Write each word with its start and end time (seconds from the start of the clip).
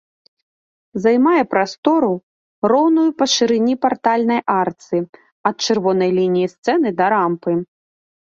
Займае 1.03 1.41
прастору, 1.53 2.09
роўную 2.71 3.03
па 3.19 3.25
шырыні 3.33 3.75
партальнай 3.87 4.41
арцы, 4.63 4.97
ад 5.51 5.55
чырвонай 5.67 6.09
лініі 6.19 6.47
сцэны 6.57 6.89
да 7.03 7.13
рампы. 7.17 7.53